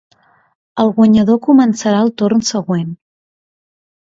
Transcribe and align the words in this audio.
El 0.83 0.93
guanyador 0.99 1.39
començarà 1.49 1.99
el 2.07 2.11
torn 2.23 2.43
següent. 2.51 2.91